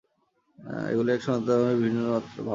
[0.91, 2.47] এগুলি এক সনাতন ধর্মেরই বিভিন্ন ভাবমাত্র।